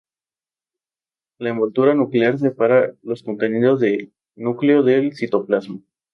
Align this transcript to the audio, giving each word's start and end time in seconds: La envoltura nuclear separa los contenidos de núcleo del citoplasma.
La 1.37 1.49
envoltura 1.51 1.93
nuclear 1.93 2.39
separa 2.39 2.95
los 3.03 3.21
contenidos 3.21 3.79
de 3.81 4.11
núcleo 4.35 4.81
del 4.81 5.15
citoplasma. 5.15 5.79